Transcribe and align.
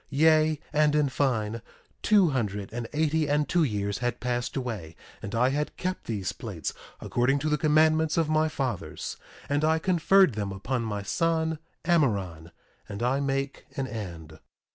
Yea, 0.09 0.59
and 0.73 0.95
in 0.95 1.07
fine, 1.09 1.61
two 2.01 2.29
hundred 2.31 2.73
and 2.73 2.87
eighty 2.91 3.29
and 3.29 3.47
two 3.47 3.63
years 3.63 3.99
had 3.99 4.19
passed 4.19 4.57
away, 4.57 4.95
and 5.21 5.35
I 5.35 5.49
had 5.49 5.77
kept 5.77 6.05
these 6.05 6.31
plates 6.33 6.73
according 6.99 7.37
to 7.37 7.49
the 7.49 7.57
commandments 7.59 8.17
of 8.17 8.27
my 8.27 8.49
fathers; 8.49 9.17
and 9.47 9.63
I 9.63 9.77
conferred 9.77 10.33
them 10.33 10.51
upon 10.51 10.81
my 10.81 11.03
son 11.03 11.59
Amaron. 11.85 12.49
And 12.89 13.03
I 13.03 13.19
make 13.19 13.67
an 13.77 13.85
end. 13.85 14.39